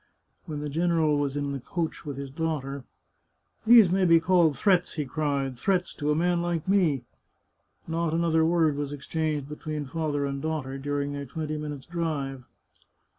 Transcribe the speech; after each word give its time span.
When 0.47 0.61
the 0.61 0.67
general 0.69 1.19
was 1.19 1.37
in 1.37 1.51
his 1.53 1.61
coach 1.63 2.07
with 2.07 2.17
his 2.17 2.31
daughter 2.31 2.85
—"These 3.67 3.91
may 3.91 4.03
be 4.03 4.19
called 4.19 4.57
threats," 4.57 4.93
he 4.93 5.05
cried." 5.05 5.59
Threats, 5.59 5.93
to 5.93 6.09
a 6.09 6.15
man 6.15 6.41
like 6.41 6.67
me!" 6.67 7.03
Not 7.87 8.11
another 8.11 8.43
word 8.43 8.77
was 8.77 8.91
exchanged 8.93 9.47
between 9.47 9.85
father 9.85 10.25
and 10.25 10.41
daughter 10.41 10.79
during 10.79 11.13
their 11.13 11.27
twenty 11.27 11.59
minutes' 11.59 11.85
drive. 11.85 12.45